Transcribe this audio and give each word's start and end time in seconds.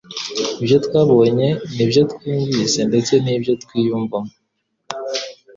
ibyo 0.61 0.77
twabonye, 0.85 1.47
n'ibyo 1.75 2.01
twumvise 2.11 2.79
ndetse 2.89 3.13
n'ibyo 3.23 3.53
twiyumvamo. 3.63 4.33